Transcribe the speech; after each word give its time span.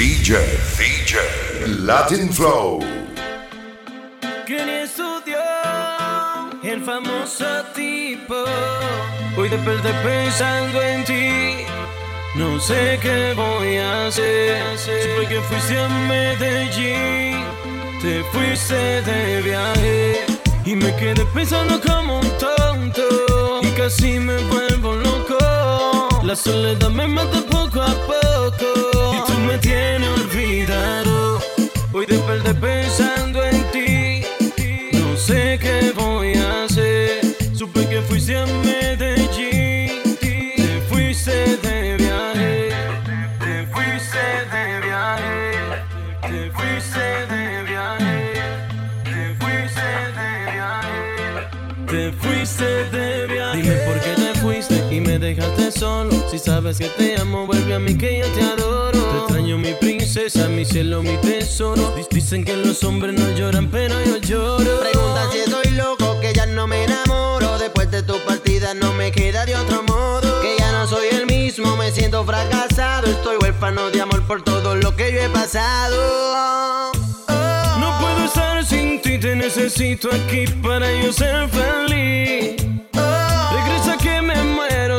DJ, 0.00 0.38
DJ, 0.78 1.18
Latin 1.84 2.32
Flow. 2.32 2.80
Ni 4.48 4.56
estudió 4.56 5.36
el 6.62 6.80
famoso 6.82 7.44
tipo. 7.74 8.34
Hoy 9.36 9.50
desperté 9.50 9.92
pensando 10.02 10.80
en 10.80 11.04
ti. 11.04 11.66
No 12.34 12.58
sé 12.58 12.98
qué 13.02 13.34
voy 13.36 13.76
a 13.76 14.06
hacer. 14.06 14.78
Supe 14.78 15.26
que 15.28 15.40
fuiste 15.42 15.78
a 15.78 15.88
Medellín. 16.08 17.44
Te 18.00 18.24
fuiste 18.32 19.02
de 19.02 19.42
viaje. 19.42 20.24
Y 20.64 20.76
me 20.76 20.96
quedé 20.96 21.26
pensando 21.34 21.78
como 21.78 22.20
un 22.20 22.30
tonto. 22.38 23.60
Y 23.60 23.70
casi 23.72 24.18
me 24.18 24.38
vuelvo 24.44 24.94
loco. 24.94 26.08
La 26.22 26.34
soledad 26.34 26.88
me 26.88 27.06
mata 27.06 27.42
poco 27.50 27.82
a 27.82 27.92
poco. 28.06 28.29
Me 29.50 29.58
tienes 29.58 30.08
olvidado. 30.08 31.40
Hoy 31.92 32.06
desperté 32.06 32.54
pensando 32.54 33.44
en 33.44 33.64
ti. 33.72 34.22
No 34.92 35.16
sé 35.16 35.58
qué 35.60 35.92
voy 35.92 36.34
a 36.34 36.62
hacer. 36.62 37.20
Supe 37.52 37.84
que 37.88 38.00
fuiste 38.02 38.36
a 38.36 38.46
Medellín. 38.46 40.16
Te 40.20 40.80
fuiste 40.88 41.56
de 41.56 41.96
viaje. 41.96 42.68
Te 43.40 43.66
fuiste 43.72 44.22
de 44.52 44.80
viaje. 44.86 45.82
Te 46.22 46.50
fuiste 46.52 47.04
de 47.32 47.62
viaje. 47.64 48.16
Te 49.02 49.34
fuiste 49.40 49.88
de 50.18 50.30
viaje. 50.52 51.00
Te 51.88 52.12
fuiste 52.12 52.68
de 52.96 53.26
viaje. 53.26 53.62
Dime 53.62 53.74
por 53.78 54.00
qué 54.00 54.19
fuiste 54.50 54.84
y 54.90 55.00
me 55.00 55.18
dejaste 55.18 55.70
solo. 55.70 56.10
Si 56.30 56.38
sabes 56.38 56.78
que 56.78 56.88
te 56.88 57.20
amo, 57.20 57.46
vuelve 57.46 57.74
a 57.74 57.78
mí 57.78 57.96
que 57.96 58.18
yo 58.18 58.26
te 58.32 58.42
adoro. 58.42 58.98
Te 58.98 59.18
extraño, 59.18 59.58
mi 59.58 59.74
princesa, 59.74 60.48
mi 60.48 60.64
cielo, 60.64 61.02
mi 61.02 61.16
tesoro. 61.18 61.94
Dicen 62.10 62.44
que 62.44 62.56
los 62.56 62.82
hombres 62.82 63.14
no 63.14 63.30
lloran, 63.36 63.70
pero 63.70 63.94
yo 64.04 64.16
lloro. 64.18 64.80
Pregunta 64.80 65.28
si 65.32 65.38
estoy 65.38 65.70
loco, 65.72 66.18
que 66.20 66.32
ya 66.32 66.46
no 66.46 66.66
me 66.66 66.84
enamoro. 66.84 67.58
Después 67.58 67.90
de 67.90 68.02
tu 68.02 68.18
partida 68.26 68.74
no 68.74 68.92
me 68.94 69.12
queda 69.12 69.46
de 69.46 69.54
otro 69.54 69.82
modo. 69.84 70.40
Que 70.42 70.56
ya 70.58 70.72
no 70.72 70.86
soy 70.86 71.08
el 71.12 71.26
mismo, 71.26 71.76
me 71.76 71.90
siento 71.92 72.24
fracasado. 72.24 73.06
Estoy 73.06 73.36
huérfano 73.40 73.90
de 73.90 74.00
amor 74.00 74.26
por 74.26 74.42
todo 74.42 74.74
lo 74.74 74.96
que 74.96 75.12
yo 75.12 75.20
he 75.20 75.28
pasado. 75.28 75.96
Oh. 77.28 77.78
No 77.78 77.98
puedo 78.00 78.24
estar 78.24 78.64
sin 78.64 79.00
ti, 79.00 79.18
te 79.18 79.36
necesito 79.36 80.08
aquí 80.08 80.46
para 80.62 80.90
yo 81.00 81.12
ser 81.12 81.48
feliz. 81.48 82.60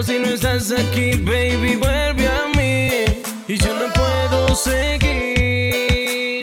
Si 0.03 0.17
no 0.17 0.29
estás 0.29 0.71
aquí, 0.71 1.11
baby, 1.17 1.75
vuelve 1.75 2.27
a 2.27 2.47
mí. 2.57 2.89
Y 3.47 3.55
yo 3.55 3.71
no 3.75 3.93
puedo 3.93 4.55
seguir, 4.55 6.41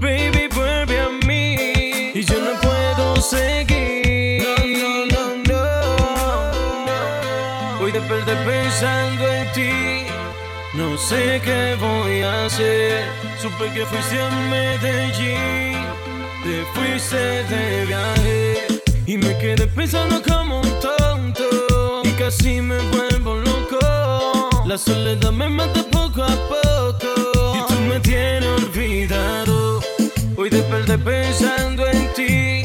baby, 0.00 0.48
vuelve 0.54 1.00
a 1.00 1.10
mí. 1.26 2.12
Y 2.14 2.24
yo 2.24 2.40
no 2.40 2.58
puedo 2.62 3.16
seguir. 3.20 4.42
No, 4.42 5.04
no, 5.12 5.36
no, 5.44 5.66
no. 7.76 7.84
Hoy 7.84 7.92
desperté 7.92 8.36
pensando 8.36 9.28
en 9.28 9.52
ti. 9.52 10.06
No 10.72 10.96
sé 10.96 11.42
qué 11.44 11.76
voy 11.78 12.22
a 12.22 12.46
hacer. 12.46 13.04
Supe 13.38 13.70
que 13.74 13.84
fuiste 13.84 14.18
a 14.18 14.30
Medellín. 14.48 15.84
Te 16.42 16.64
fuiste 16.72 17.44
de 17.44 17.84
viaje. 17.84 18.66
Y 19.06 19.18
me 19.18 19.36
quedé 19.38 19.66
pensando 19.66 20.22
como 20.22 20.62
un 20.62 20.80
tonto. 20.80 21.63
Casi 22.18 22.60
me 22.60 22.78
vuelvo 22.90 23.34
loco. 23.36 24.48
La 24.66 24.78
soledad 24.78 25.32
me 25.32 25.48
mata 25.48 25.82
poco 25.90 26.22
a 26.22 26.34
poco. 26.48 27.54
Y 27.56 27.66
tú 27.66 27.80
me 27.88 28.00
tienes 28.00 28.48
olvidado. 28.48 29.80
Hoy 30.36 30.48
desperté 30.48 30.96
pensando 30.96 31.86
en 31.86 32.12
ti. 32.14 32.64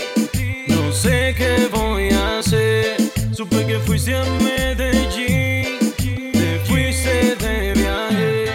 No 0.68 0.92
sé 0.94 1.34
qué 1.36 1.68
voy 1.72 2.10
a 2.10 2.40
hacer. 2.40 2.98
Supe 3.34 3.66
que 3.66 3.80
fuiste 3.80 4.16
a 4.16 4.24
Medellín. 4.24 5.94
Te 5.98 6.62
fuiste 6.66 7.36
de 7.36 7.74
viaje. 7.74 8.46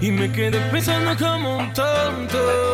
Y 0.00 0.10
me 0.10 0.30
quedé 0.32 0.58
pensando 0.70 1.16
como 1.16 1.58
un 1.58 1.72
tonto. 1.72 2.69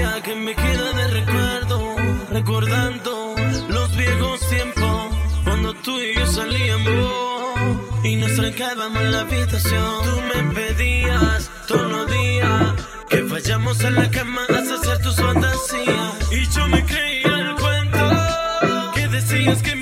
Que 0.00 0.34
me 0.34 0.54
queda 0.54 0.92
de 0.92 1.08
recuerdo, 1.08 1.96
recordando 2.30 3.34
los 3.68 3.96
viejos 3.96 4.40
tiempos 4.48 5.14
cuando 5.44 5.74
tú 5.74 5.98
y 6.00 6.14
yo 6.14 6.26
salíamos 6.26 7.54
y 8.02 8.16
nos 8.16 8.34
trancábamos 8.34 9.02
la 9.02 9.20
habitación. 9.20 10.04
Tú 10.04 10.20
me 10.22 10.54
pedías 10.54 11.50
todos 11.68 11.90
los 11.92 12.10
días 12.10 12.74
que 13.10 13.22
vayamos 13.22 13.84
a 13.84 13.90
la 13.90 14.10
cama 14.10 14.40
a 14.48 14.58
hacer 14.58 15.02
tus 15.02 15.16
fantasías 15.16 16.32
y 16.32 16.46
yo 16.48 16.68
me 16.68 16.82
creía 16.84 17.34
el 17.38 17.54
cuento 17.56 18.92
que 18.94 19.08
decías 19.08 19.62
que 19.62 19.76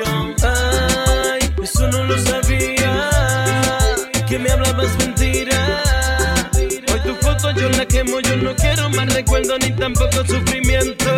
Ay, 0.00 1.54
eso 1.62 1.86
no 1.88 2.04
lo 2.04 2.18
sabía. 2.18 3.10
Que 4.26 4.38
me 4.38 4.50
hablabas 4.50 4.96
mentira. 4.98 5.82
Hoy 6.56 7.00
tu 7.04 7.14
foto 7.16 7.50
yo 7.50 7.68
la 7.70 7.84
quemo, 7.84 8.20
yo 8.20 8.36
no 8.36 8.54
quiero 8.56 8.88
más 8.90 9.12
recuerdo 9.12 9.58
ni 9.58 9.70
tampoco 9.72 10.24
sufrimiento. 10.26 11.10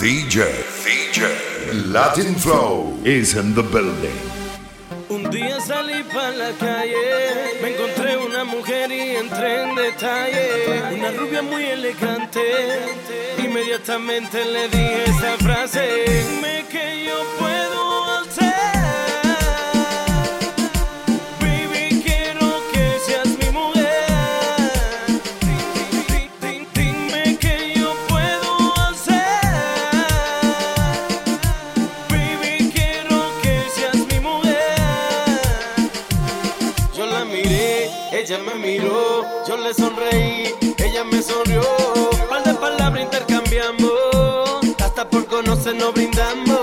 DJ, 0.00 0.44
DJ, 0.84 1.26
Latin 1.92 2.34
Flow 2.36 2.96
is 3.04 3.34
in 3.34 3.54
the 3.54 3.62
building. 3.62 4.30
Un 5.10 5.28
día 5.28 5.60
salí 5.60 6.04
para 6.04 6.30
la 6.30 6.52
calle, 6.52 6.94
me 7.60 7.74
encontré 7.74 8.16
una 8.16 8.44
mujer 8.44 8.92
y 8.92 9.16
entré 9.16 9.64
en 9.64 9.74
detalle. 9.74 10.94
Una 10.94 11.10
rubia 11.10 11.42
muy 11.42 11.64
elegante, 11.64 12.09
inmediatamente 13.80 14.44
le 14.44 14.68
dije 14.68 15.04
esa 15.04 15.38
frase. 15.38 15.80
Dime 16.06 16.64
que 16.70 17.04
yo 17.06 17.14
puedo 17.38 18.18
hacer. 18.18 18.49
Ella 38.20 38.38
me 38.38 38.54
miró, 38.54 39.24
yo 39.48 39.56
le 39.56 39.72
sonreí, 39.72 40.54
ella 40.76 41.04
me 41.04 41.22
sonrió. 41.22 41.62
Par 42.28 42.44
de 42.44 42.52
palabras 42.52 43.02
intercambiamos, 43.02 44.60
hasta 44.78 45.08
por 45.08 45.24
conocernos 45.24 45.94
brindamos. 45.94 46.60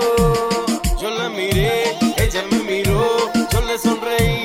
Yo 1.00 1.10
la 1.10 1.28
miré, 1.28 1.96
ella 2.16 2.44
me 2.52 2.58
miró, 2.60 3.28
yo 3.50 3.60
le 3.62 3.76
sonreí, 3.76 4.37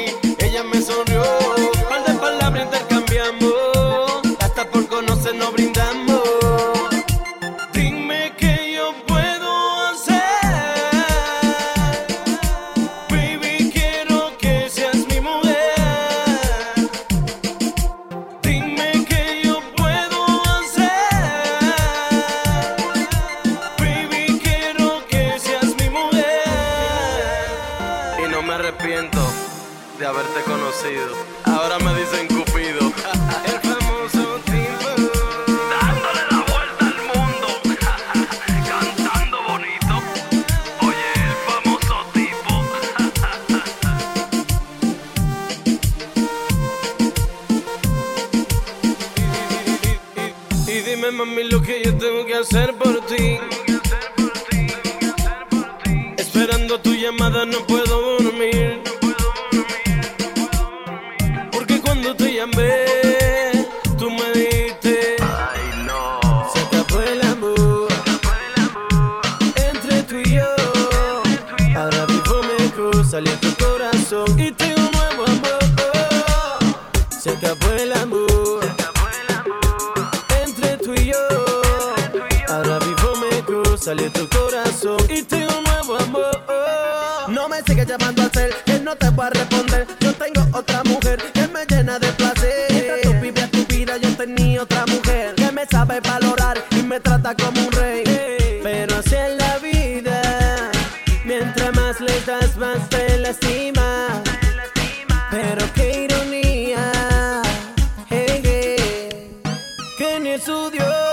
y 85.09 85.21
tengo 85.23 85.57
un 85.59 85.63
nuevo 85.63 85.97
amor. 85.97 86.43
No 87.27 87.47
me 87.47 87.61
sigas 87.61 87.85
llamando 87.85 88.23
a 88.23 88.25
hacer 88.25 88.55
que 88.65 88.79
no 88.79 88.95
te 88.95 89.09
voy 89.09 89.27
a 89.27 89.29
responder. 89.29 89.87
Yo 89.99 90.13
tengo 90.13 90.57
otra 90.57 90.83
mujer 90.83 91.21
que 91.31 91.47
me 91.47 91.65
llena 91.65 91.99
de 91.99 92.11
placer. 92.13 92.65
Mientras 92.71 93.01
tú 93.01 93.13
vivías 93.21 93.51
tu 93.51 93.65
vida, 93.65 93.97
yo 93.97 94.15
tenía 94.17 94.63
otra 94.63 94.85
mujer 94.87 95.35
que 95.35 95.51
me 95.51 95.65
sabe 95.67 95.99
valorar 95.99 96.63
y 96.71 96.81
me 96.81 96.99
trata 96.99 97.35
como 97.35 97.61
un 97.61 97.71
rey. 97.71 98.03
Pero 98.63 98.95
así 98.97 99.15
es 99.15 99.37
la 99.37 99.57
vida, 99.59 100.71
mientras 101.23 101.75
más 101.75 102.01
le 102.01 102.19
das, 102.21 102.57
más 102.57 102.89
te 102.89 103.19
lastima. 103.19 104.23
Pero 105.29 105.65
qué 105.75 106.05
ironía, 106.05 107.41
hey, 108.09 108.41
hey, 108.43 109.39
que 109.97 110.19
ni 110.19 110.31
Dios 110.31 111.12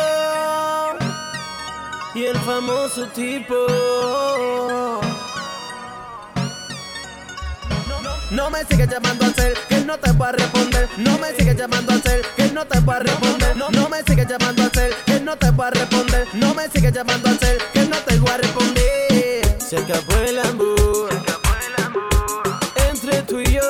y 2.15 2.25
el 2.25 2.37
famoso 2.39 3.07
tipo. 3.09 3.55
No 8.31 8.49
me 8.51 8.65
sigas 8.65 8.89
llamando 8.89 9.25
a 9.25 9.29
hacer 9.29 9.55
que 9.69 9.81
no 9.81 9.99
te 9.99 10.13
voy 10.13 10.29
a 10.29 10.33
responder. 10.33 10.89
No 10.99 11.19
me 11.19 11.35
sigas 11.35 11.57
llamando 11.57 11.93
a 11.93 11.97
hacer 11.97 12.23
que 12.37 12.49
no 12.53 12.65
te 12.65 12.81
voy 12.81 12.95
a 12.95 13.01
responder. 13.01 13.57
No, 13.57 13.89
me 13.89 14.03
sigas 14.05 14.29
llamando 14.29 14.63
a 14.63 14.67
hacer 14.67 14.95
que 15.05 15.21
no 15.21 15.37
te 15.37 15.51
voy 15.51 15.67
a 15.67 15.71
responder. 15.71 16.29
No 16.35 16.55
me 16.55 16.69
sigas 16.69 16.93
llamando 16.93 17.29
a 17.29 17.33
hacer 17.33 17.59
que 17.73 17.87
no 17.87 17.97
te 17.99 18.19
voy 18.19 18.31
a 18.31 18.37
responder. 18.37 19.59
Se 19.61 19.79
acabó 19.79 20.17
el 20.27 20.39
amor 20.39 21.09
entre 22.89 23.23
tú 23.23 23.41
y 23.41 23.53
yo. 23.53 23.63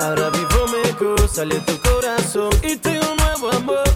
Ahora 0.00 0.30
vivo 0.30 0.68
mejor, 0.68 1.28
salió 1.28 1.60
tu 1.62 1.78
corazón 1.80 2.50
y 2.62 2.76
tengo 2.76 3.10
un 3.10 3.16
nuevo 3.16 3.50
amor. 3.50 3.93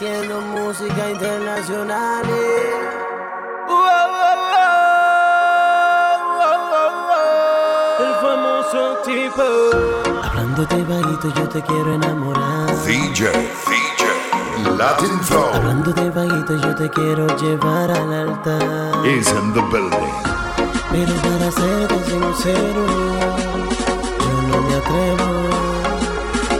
Haciendo 0.00 0.40
música 0.40 1.10
internacional. 1.10 2.24
El 7.98 8.14
famoso 8.22 8.96
tipo. 9.04 9.42
Hablándote 10.24 10.82
bajito, 10.84 11.28
yo 11.34 11.48
te 11.50 11.60
quiero 11.60 11.92
enamorar. 11.92 12.74
DJ, 12.86 13.28
DJ, 13.68 14.74
Latin 14.78 15.20
Flow 15.20 15.52
Hablándote 15.52 16.08
bajito, 16.08 16.56
yo 16.56 16.74
te 16.74 16.88
quiero 16.88 17.26
llevar 17.36 17.90
al 17.90 18.12
altar. 18.12 19.06
is 19.06 19.30
in 19.30 19.52
the 19.52 19.60
building. 19.70 20.14
Pero 20.90 21.12
para 21.24 21.50
serte 21.52 22.04
sincero, 22.06 22.86
yo 24.18 24.42
no 24.48 24.62
me 24.62 24.76
atrevo. 24.76 25.28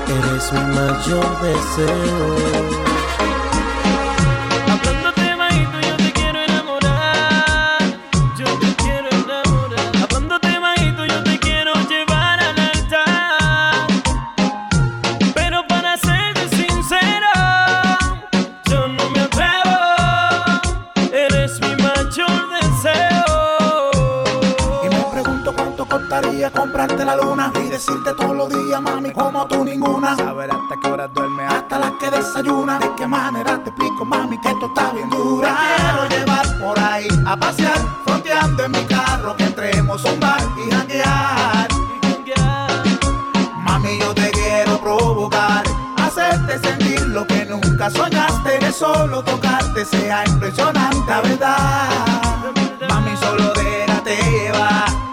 Eres 0.08 0.52
mi 0.52 0.60
mayor 0.74 1.40
deseo. 1.40 2.99
comprarte 26.52 27.04
la 27.04 27.16
luna 27.16 27.52
y 27.62 27.68
decirte 27.68 28.12
todos 28.14 28.36
los 28.36 28.48
días, 28.48 28.80
mami, 28.80 29.12
como 29.12 29.46
tú 29.46 29.64
ninguna. 29.64 30.16
Saber 30.16 30.50
hasta 30.50 30.76
qué 30.80 30.88
hora 30.88 31.08
duerme, 31.08 31.44
ah. 31.44 31.58
hasta 31.58 31.78
las 31.78 31.92
que 31.92 32.10
desayuna. 32.10 32.78
De 32.78 32.90
qué 32.96 33.06
manera 33.06 33.62
te 33.62 33.70
explico, 33.70 34.04
mami, 34.04 34.40
que 34.40 34.48
esto 34.48 34.66
está 34.66 34.92
bien 34.92 35.08
dura. 35.10 35.56
Te 35.56 35.82
quiero 35.82 36.08
llevar 36.08 36.58
por 36.58 36.78
ahí 36.78 37.08
a 37.26 37.36
pasear, 37.36 37.78
fronteando 38.04 38.64
en 38.64 38.72
mi 38.72 38.84
carro, 38.84 39.36
que 39.36 39.44
entremos 39.44 40.04
a 40.04 40.12
un 40.12 40.20
bar 40.20 40.42
y 40.66 40.70
janguear. 40.70 41.68
Mami, 43.64 43.98
yo 44.00 44.14
te 44.14 44.30
quiero 44.30 44.78
provocar, 44.80 45.64
hacerte 45.96 46.58
sentir 46.58 47.00
lo 47.08 47.26
que 47.26 47.44
nunca 47.46 47.90
soñaste. 47.90 48.58
Que 48.58 48.72
solo 48.72 49.22
tocarte 49.22 49.84
sea 49.84 50.24
impresionante, 50.26 51.12
verdad. 51.22 51.90
Mami, 52.88 53.16
solo 53.16 53.52
déjate 53.54 54.16
llevar 54.16 55.09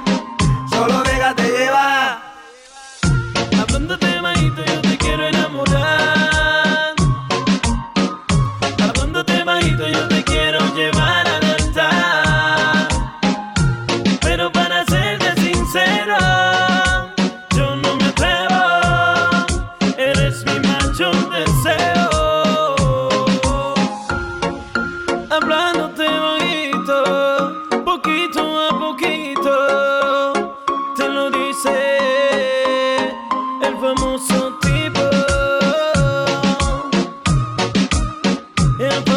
simple. 38.90 39.17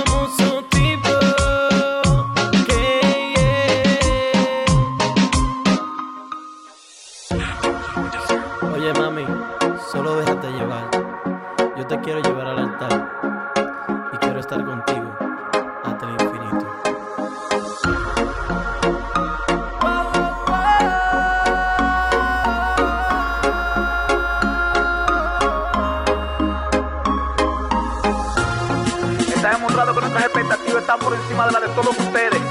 que 29.87 30.00
nuestras 30.00 30.25
expectativas 30.25 30.82
están 30.82 30.99
por 30.99 31.14
encima 31.14 31.46
de 31.46 31.52
las 31.52 31.62
de 31.62 31.68
todos 31.68 31.99
ustedes. 31.99 32.42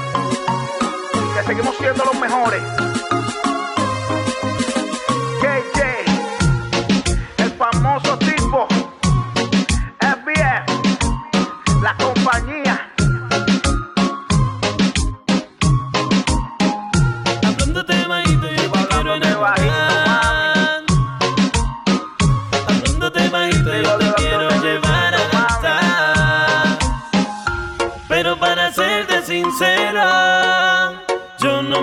Que 1.36 1.42
seguimos 1.46 1.76
siendo 1.76 2.04
los 2.04 2.18
mejores. 2.18 2.62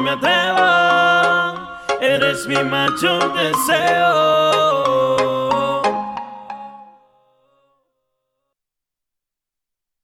me 0.07 0.13
atrevo, 0.13 1.67
eres 1.99 2.47
mi 2.47 2.55
mayor 2.63 3.33
deseo. 3.33 5.16